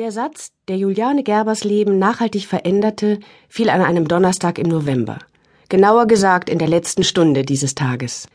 Der 0.00 0.12
Satz, 0.12 0.52
der 0.66 0.78
Juliane 0.78 1.22
Gerbers 1.22 1.62
Leben 1.62 1.98
nachhaltig 1.98 2.46
veränderte, 2.46 3.20
fiel 3.50 3.68
an 3.68 3.82
einem 3.82 4.08
Donnerstag 4.08 4.58
im 4.58 4.66
November. 4.66 5.18
Genauer 5.68 6.06
gesagt 6.06 6.48
in 6.48 6.58
der 6.58 6.68
letzten 6.68 7.04
Stunde 7.04 7.44
dieses 7.44 7.74
Tages. 7.74 8.26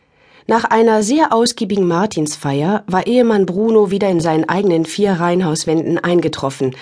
Nach 0.46 0.66
einer 0.66 1.02
sehr 1.02 1.34
ausgiebigen 1.34 1.88
Martinsfeier 1.88 2.84
war 2.86 3.08
Ehemann 3.08 3.48
Bruno 3.48 3.90
wieder 3.90 4.08
in 4.10 4.20
seinen 4.20 4.48
eigenen 4.48 4.86
vier 4.86 5.14
Reihenhauswänden 5.14 5.98
eingetroffen. 5.98 6.76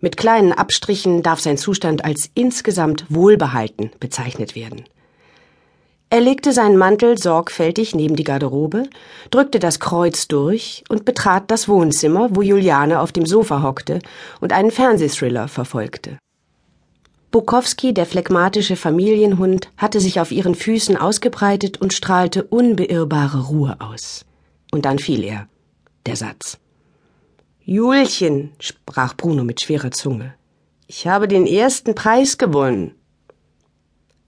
Mit 0.00 0.16
kleinen 0.16 0.54
Abstrichen 0.54 1.22
darf 1.22 1.40
sein 1.40 1.58
Zustand 1.58 2.06
als 2.06 2.30
insgesamt 2.34 3.04
wohlbehalten 3.10 3.90
bezeichnet 4.00 4.56
werden. 4.56 4.86
Er 6.14 6.20
legte 6.20 6.52
seinen 6.52 6.76
Mantel 6.76 7.18
sorgfältig 7.18 7.92
neben 7.96 8.14
die 8.14 8.22
Garderobe, 8.22 8.84
drückte 9.32 9.58
das 9.58 9.80
Kreuz 9.80 10.28
durch 10.28 10.84
und 10.88 11.04
betrat 11.04 11.50
das 11.50 11.66
Wohnzimmer, 11.66 12.28
wo 12.30 12.40
Juliane 12.40 13.00
auf 13.00 13.10
dem 13.10 13.26
Sofa 13.26 13.64
hockte 13.64 13.98
und 14.40 14.52
einen 14.52 14.70
Fernsehthriller 14.70 15.48
verfolgte. 15.48 16.20
Bukowski, 17.32 17.92
der 17.92 18.06
phlegmatische 18.06 18.76
Familienhund, 18.76 19.70
hatte 19.76 19.98
sich 19.98 20.20
auf 20.20 20.30
ihren 20.30 20.54
Füßen 20.54 20.96
ausgebreitet 20.96 21.80
und 21.80 21.92
strahlte 21.92 22.44
unbeirrbare 22.44 23.48
Ruhe 23.48 23.76
aus. 23.80 24.24
Und 24.70 24.84
dann 24.84 25.00
fiel 25.00 25.24
er, 25.24 25.48
der 26.06 26.14
Satz. 26.14 26.58
Julchen, 27.64 28.52
sprach 28.60 29.16
Bruno 29.16 29.42
mit 29.42 29.60
schwerer 29.60 29.90
Zunge, 29.90 30.34
ich 30.86 31.08
habe 31.08 31.26
den 31.26 31.48
ersten 31.48 31.96
Preis 31.96 32.38
gewonnen. 32.38 32.94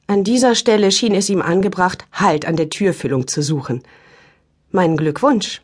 An 0.09 0.23
dieser 0.23 0.55
Stelle 0.55 0.93
schien 0.93 1.15
es 1.15 1.29
ihm 1.29 1.43
angebracht, 1.43 2.05
Halt 2.13 2.47
an 2.47 2.57
der 2.57 2.71
Türfüllung 2.71 3.27
zu 3.27 3.43
suchen. 3.43 3.83
Mein 4.71 4.97
Glückwunsch, 4.97 5.63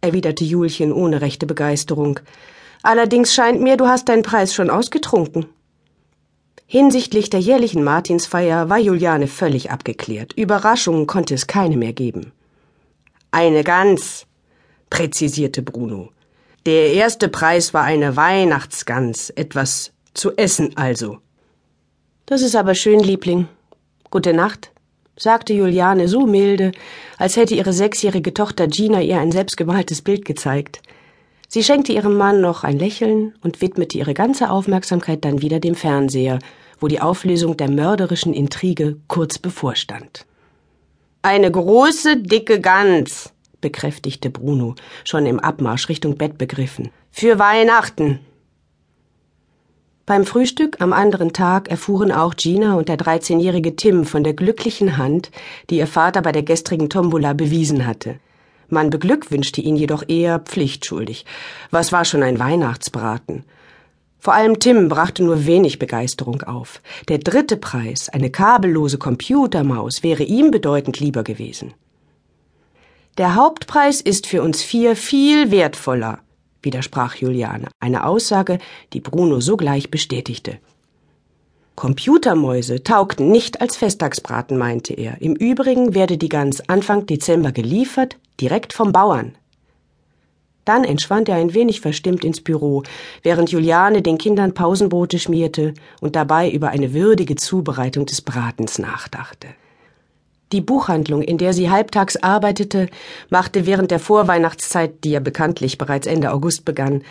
erwiderte 0.00 0.44
Julchen 0.44 0.92
ohne 0.92 1.20
rechte 1.20 1.46
Begeisterung. 1.46 2.20
Allerdings 2.82 3.34
scheint 3.34 3.60
mir, 3.60 3.76
du 3.76 3.86
hast 3.86 4.08
deinen 4.08 4.22
Preis 4.22 4.54
schon 4.54 4.70
ausgetrunken. 4.70 5.46
Hinsichtlich 6.66 7.28
der 7.28 7.40
jährlichen 7.40 7.84
Martinsfeier 7.84 8.70
war 8.70 8.78
Juliane 8.78 9.26
völlig 9.26 9.70
abgeklärt. 9.70 10.32
Überraschungen 10.32 11.06
konnte 11.06 11.34
es 11.34 11.46
keine 11.46 11.76
mehr 11.76 11.92
geben. 11.92 12.32
Eine 13.30 13.64
Gans, 13.64 14.26
präzisierte 14.88 15.60
Bruno. 15.60 16.10
Der 16.64 16.94
erste 16.94 17.28
Preis 17.28 17.74
war 17.74 17.82
eine 17.82 18.16
Weihnachtsgans, 18.16 19.28
etwas 19.30 19.92
zu 20.14 20.34
essen 20.36 20.76
also. 20.76 21.18
Das 22.26 22.40
ist 22.40 22.56
aber 22.56 22.74
schön, 22.74 23.00
Liebling, 23.00 23.48
Gute 24.14 24.32
Nacht, 24.32 24.70
sagte 25.16 25.54
Juliane 25.54 26.06
so 26.06 26.24
milde, 26.24 26.70
als 27.18 27.34
hätte 27.34 27.56
ihre 27.56 27.72
sechsjährige 27.72 28.32
Tochter 28.32 28.68
Gina 28.68 29.00
ihr 29.00 29.18
ein 29.18 29.32
selbstgemaltes 29.32 30.02
Bild 30.02 30.24
gezeigt. 30.24 30.82
Sie 31.48 31.64
schenkte 31.64 31.92
ihrem 31.92 32.16
Mann 32.16 32.40
noch 32.40 32.62
ein 32.62 32.78
Lächeln 32.78 33.34
und 33.42 33.60
widmete 33.60 33.98
ihre 33.98 34.14
ganze 34.14 34.50
Aufmerksamkeit 34.50 35.24
dann 35.24 35.42
wieder 35.42 35.58
dem 35.58 35.74
Fernseher, 35.74 36.38
wo 36.78 36.86
die 36.86 37.00
Auflösung 37.00 37.56
der 37.56 37.68
mörderischen 37.68 38.34
Intrige 38.34 38.98
kurz 39.08 39.40
bevorstand. 39.40 40.26
Eine 41.22 41.50
große, 41.50 42.18
dicke 42.18 42.60
Gans, 42.60 43.32
bekräftigte 43.60 44.30
Bruno, 44.30 44.76
schon 45.02 45.26
im 45.26 45.40
Abmarsch 45.40 45.88
Richtung 45.88 46.16
Bett 46.16 46.38
begriffen. 46.38 46.90
Für 47.10 47.40
Weihnachten. 47.40 48.20
Beim 50.06 50.26
Frühstück 50.26 50.82
am 50.82 50.92
anderen 50.92 51.32
Tag 51.32 51.70
erfuhren 51.70 52.12
auch 52.12 52.34
Gina 52.36 52.74
und 52.74 52.90
der 52.90 52.98
13-jährige 52.98 53.74
Tim 53.74 54.04
von 54.04 54.22
der 54.22 54.34
glücklichen 54.34 54.98
Hand, 54.98 55.30
die 55.70 55.78
ihr 55.78 55.86
Vater 55.86 56.20
bei 56.20 56.30
der 56.30 56.42
gestrigen 56.42 56.90
Tombola 56.90 57.32
bewiesen 57.32 57.86
hatte. 57.86 58.16
Man 58.68 58.90
beglückwünschte 58.90 59.62
ihn 59.62 59.76
jedoch 59.76 60.02
eher 60.06 60.40
pflichtschuldig. 60.40 61.24
Was 61.70 61.90
war 61.90 62.04
schon 62.04 62.22
ein 62.22 62.38
Weihnachtsbraten? 62.38 63.44
Vor 64.18 64.34
allem 64.34 64.58
Tim 64.58 64.88
brachte 64.88 65.24
nur 65.24 65.46
wenig 65.46 65.78
Begeisterung 65.78 66.42
auf. 66.42 66.82
Der 67.08 67.18
dritte 67.18 67.56
Preis, 67.56 68.10
eine 68.10 68.30
kabellose 68.30 68.98
Computermaus, 68.98 70.02
wäre 70.02 70.22
ihm 70.22 70.50
bedeutend 70.50 71.00
lieber 71.00 71.22
gewesen. 71.22 71.72
Der 73.16 73.36
Hauptpreis 73.36 74.02
ist 74.02 74.26
für 74.26 74.42
uns 74.42 74.62
vier 74.62 74.96
viel 74.96 75.50
wertvoller, 75.50 76.18
widersprach 76.64 77.16
Juliane, 77.16 77.68
eine 77.80 78.06
Aussage, 78.06 78.58
die 78.92 79.00
Bruno 79.00 79.40
sogleich 79.40 79.90
bestätigte. 79.90 80.58
Computermäuse 81.74 82.84
taugten 82.84 83.30
nicht 83.30 83.60
als 83.60 83.76
Festtagsbraten, 83.76 84.56
meinte 84.56 84.94
er. 84.94 85.20
Im 85.20 85.34
Übrigen 85.34 85.94
werde 85.94 86.18
die 86.18 86.28
Gans 86.28 86.68
Anfang 86.68 87.06
Dezember 87.06 87.50
geliefert, 87.50 88.16
direkt 88.40 88.72
vom 88.72 88.92
Bauern. 88.92 89.34
Dann 90.64 90.84
entschwand 90.84 91.28
er 91.28 91.36
ein 91.36 91.52
wenig 91.52 91.80
verstimmt 91.80 92.24
ins 92.24 92.40
Büro, 92.40 92.84
während 93.22 93.50
Juliane 93.50 94.02
den 94.02 94.18
Kindern 94.18 94.54
Pausenbrote 94.54 95.18
schmierte 95.18 95.74
und 96.00 96.16
dabei 96.16 96.50
über 96.50 96.70
eine 96.70 96.94
würdige 96.94 97.36
Zubereitung 97.36 98.06
des 98.06 98.22
Bratens 98.22 98.78
nachdachte. 98.78 99.48
Die 100.54 100.60
Buchhandlung, 100.60 101.20
in 101.20 101.36
der 101.36 101.52
sie 101.52 101.68
halbtags 101.68 102.14
arbeitete, 102.14 102.88
machte 103.28 103.66
während 103.66 103.90
der 103.90 103.98
Vorweihnachtszeit, 103.98 105.02
die 105.02 105.10
ja 105.10 105.18
bekanntlich 105.18 105.78
bereits 105.78 106.06
Ende 106.06 106.30
August 106.30 106.64
begann, 106.64 107.02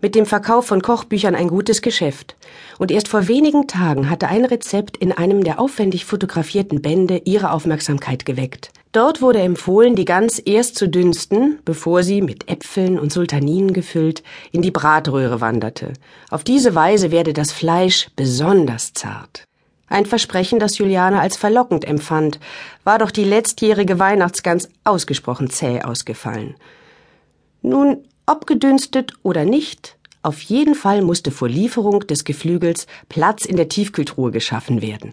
mit 0.00 0.14
dem 0.14 0.24
Verkauf 0.24 0.66
von 0.66 0.82
Kochbüchern 0.82 1.34
ein 1.34 1.48
gutes 1.48 1.82
Geschäft. 1.82 2.36
Und 2.78 2.92
erst 2.92 3.08
vor 3.08 3.26
wenigen 3.26 3.66
Tagen 3.66 4.08
hatte 4.08 4.28
ein 4.28 4.44
Rezept 4.44 4.96
in 4.96 5.10
einem 5.10 5.42
der 5.42 5.58
aufwendig 5.58 6.04
fotografierten 6.04 6.80
Bände 6.80 7.22
ihre 7.24 7.50
Aufmerksamkeit 7.50 8.24
geweckt. 8.24 8.70
Dort 8.92 9.20
wurde 9.20 9.40
empfohlen, 9.40 9.96
die 9.96 10.04
Gans 10.04 10.38
erst 10.38 10.76
zu 10.76 10.88
dünsten, 10.88 11.58
bevor 11.64 12.04
sie, 12.04 12.22
mit 12.22 12.48
Äpfeln 12.48 13.00
und 13.00 13.12
Sultaninen 13.12 13.72
gefüllt, 13.72 14.22
in 14.52 14.62
die 14.62 14.70
Bratröhre 14.70 15.40
wanderte. 15.40 15.94
Auf 16.30 16.44
diese 16.44 16.76
Weise 16.76 17.10
werde 17.10 17.32
das 17.32 17.50
Fleisch 17.50 18.10
besonders 18.14 18.92
zart. 18.92 19.48
Ein 19.92 20.06
Versprechen, 20.06 20.58
das 20.58 20.78
Juliane 20.78 21.20
als 21.20 21.36
verlockend 21.36 21.84
empfand, 21.84 22.40
war 22.82 22.98
doch 22.98 23.10
die 23.10 23.24
letztjährige 23.24 23.98
Weihnachtsgans 23.98 24.70
ausgesprochen 24.84 25.50
zäh 25.50 25.82
ausgefallen. 25.82 26.54
Nun, 27.60 27.98
ob 28.24 28.46
gedünstet 28.46 29.12
oder 29.22 29.44
nicht, 29.44 29.98
auf 30.22 30.40
jeden 30.40 30.74
Fall 30.74 31.02
musste 31.02 31.30
vor 31.30 31.50
Lieferung 31.50 32.06
des 32.06 32.24
Geflügels 32.24 32.86
Platz 33.10 33.44
in 33.44 33.56
der 33.56 33.68
Tiefkühltruhe 33.68 34.30
geschaffen 34.30 34.80
werden. 34.80 35.12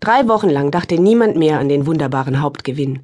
Drei 0.00 0.28
Wochen 0.28 0.50
lang 0.50 0.70
dachte 0.70 1.00
niemand 1.00 1.36
mehr 1.36 1.60
an 1.60 1.70
den 1.70 1.86
wunderbaren 1.86 2.42
Hauptgewinn. 2.42 3.00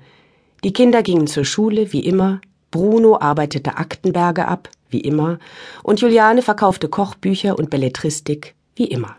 Die 0.65 0.75
Kinder 0.75 1.03
gingen 1.03 1.29
zur 1.29 1.47
Schule, 1.47 1.95
wie 1.95 2.05
immer, 2.05 2.43
Bruno 2.71 3.19
arbeitete 3.19 3.79
Aktenberge 3.79 4.47
ab, 4.47 4.69
wie 4.91 5.01
immer, 5.01 5.39
und 5.83 6.03
Juliane 6.03 6.43
verkaufte 6.43 6.89
Kochbücher 6.91 7.59
und 7.59 7.71
Belletristik, 7.71 8.55
wie 8.77 8.85
immer. 8.85 9.17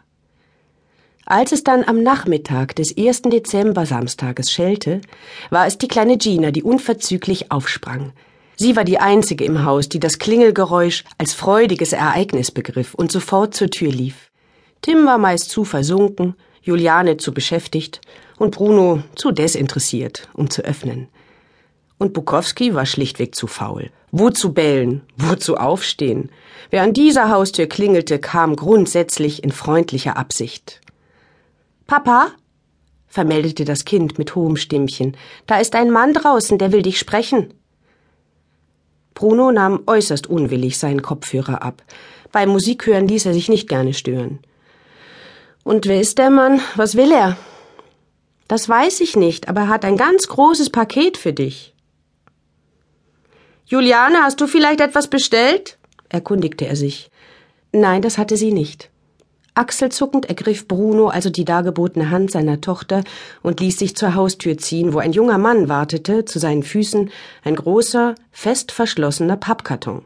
Als 1.31 1.53
es 1.53 1.63
dann 1.63 1.85
am 1.85 2.03
Nachmittag 2.03 2.75
des 2.75 2.97
1. 2.97 3.21
Dezember 3.21 3.85
Samstages 3.85 4.51
schellte, 4.51 4.99
war 5.49 5.65
es 5.65 5.77
die 5.77 5.87
kleine 5.87 6.17
Gina, 6.17 6.51
die 6.51 6.61
unverzüglich 6.61 7.53
aufsprang. 7.53 8.11
Sie 8.57 8.75
war 8.75 8.83
die 8.83 8.97
einzige 8.97 9.45
im 9.45 9.63
Haus, 9.63 9.87
die 9.87 10.01
das 10.01 10.19
Klingelgeräusch 10.19 11.05
als 11.17 11.33
freudiges 11.33 11.93
Ereignis 11.93 12.51
begriff 12.51 12.93
und 12.95 13.13
sofort 13.13 13.53
zur 13.53 13.69
Tür 13.69 13.93
lief. 13.93 14.29
Tim 14.81 15.05
war 15.05 15.17
meist 15.17 15.49
zu 15.49 15.63
versunken, 15.63 16.35
Juliane 16.63 17.15
zu 17.15 17.33
beschäftigt 17.33 18.01
und 18.37 18.53
Bruno 18.53 19.01
zu 19.15 19.31
desinteressiert, 19.31 20.27
um 20.33 20.49
zu 20.49 20.63
öffnen. 20.63 21.07
Und 21.97 22.11
Bukowski 22.11 22.75
war 22.75 22.85
schlichtweg 22.85 23.35
zu 23.35 23.47
faul. 23.47 23.89
Wozu 24.11 24.51
bellen? 24.51 25.03
Wozu 25.15 25.55
aufstehen? 25.55 26.29
Wer 26.71 26.81
an 26.81 26.91
dieser 26.91 27.29
Haustür 27.29 27.67
klingelte, 27.67 28.19
kam 28.19 28.57
grundsätzlich 28.57 29.45
in 29.45 29.53
freundlicher 29.53 30.17
Absicht. 30.17 30.80
Papa? 31.91 32.31
vermeldete 33.07 33.65
das 33.65 33.83
Kind 33.83 34.17
mit 34.17 34.33
hohem 34.33 34.55
Stimmchen. 34.55 35.17
Da 35.45 35.59
ist 35.59 35.75
ein 35.75 35.91
Mann 35.91 36.13
draußen, 36.13 36.57
der 36.57 36.71
will 36.71 36.83
dich 36.83 36.97
sprechen. 36.97 37.53
Bruno 39.13 39.51
nahm 39.51 39.83
äußerst 39.85 40.25
unwillig 40.27 40.77
seinen 40.77 41.01
Kopfhörer 41.01 41.61
ab. 41.61 41.83
Beim 42.31 42.47
Musikhören 42.47 43.09
ließ 43.09 43.25
er 43.25 43.33
sich 43.33 43.49
nicht 43.49 43.67
gerne 43.67 43.93
stören. 43.93 44.39
Und 45.65 45.85
wer 45.85 45.99
ist 45.99 46.17
der 46.17 46.29
Mann? 46.29 46.61
Was 46.77 46.95
will 46.95 47.11
er? 47.11 47.35
Das 48.47 48.69
weiß 48.69 49.01
ich 49.01 49.17
nicht, 49.17 49.49
aber 49.49 49.63
er 49.63 49.67
hat 49.67 49.83
ein 49.83 49.97
ganz 49.97 50.29
großes 50.29 50.69
Paket 50.69 51.17
für 51.17 51.33
dich. 51.33 51.73
Juliane, 53.65 54.19
hast 54.23 54.39
du 54.39 54.47
vielleicht 54.47 54.79
etwas 54.79 55.09
bestellt? 55.09 55.77
erkundigte 56.07 56.65
er 56.67 56.77
sich. 56.77 57.11
Nein, 57.73 58.01
das 58.01 58.17
hatte 58.17 58.37
sie 58.37 58.53
nicht. 58.53 58.90
Achselzuckend 59.53 60.27
ergriff 60.27 60.67
Bruno 60.67 61.07
also 61.07 61.29
die 61.29 61.43
dargebotene 61.43 62.09
Hand 62.09 62.31
seiner 62.31 62.61
Tochter 62.61 63.03
und 63.41 63.59
ließ 63.59 63.79
sich 63.79 63.97
zur 63.97 64.15
Haustür 64.15 64.57
ziehen, 64.57 64.93
wo 64.93 64.99
ein 64.99 65.11
junger 65.11 65.37
Mann 65.37 65.67
wartete, 65.67 66.23
zu 66.23 66.39
seinen 66.39 66.63
Füßen 66.63 67.11
ein 67.43 67.55
großer, 67.55 68.15
fest 68.31 68.71
verschlossener 68.71 69.35
Pappkarton. 69.35 70.05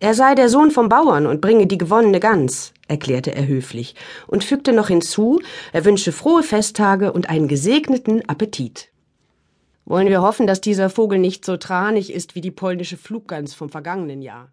Er 0.00 0.14
sei 0.14 0.34
der 0.34 0.48
Sohn 0.48 0.70
vom 0.70 0.88
Bauern 0.88 1.26
und 1.26 1.40
bringe 1.40 1.66
die 1.66 1.78
gewonnene 1.78 2.18
Gans, 2.18 2.72
erklärte 2.88 3.34
er 3.34 3.46
höflich 3.46 3.94
und 4.26 4.42
fügte 4.42 4.72
noch 4.72 4.88
hinzu, 4.88 5.40
er 5.72 5.84
wünsche 5.84 6.10
frohe 6.10 6.42
Festtage 6.42 7.12
und 7.12 7.28
einen 7.28 7.48
gesegneten 7.48 8.28
Appetit. 8.28 8.88
Wollen 9.84 10.08
wir 10.08 10.22
hoffen, 10.22 10.46
dass 10.46 10.60
dieser 10.60 10.90
Vogel 10.90 11.18
nicht 11.18 11.44
so 11.44 11.56
tranig 11.56 12.12
ist 12.12 12.34
wie 12.34 12.40
die 12.40 12.50
polnische 12.50 12.96
Fluggans 12.96 13.54
vom 13.54 13.68
vergangenen 13.68 14.22
Jahr. 14.22 14.50